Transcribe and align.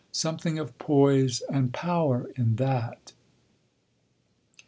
Something 0.11 0.57
of 0.57 0.75
poise 0.79 1.41
and 1.47 1.71
power 1.71 2.31
in 2.35 2.55
that. 2.55 3.13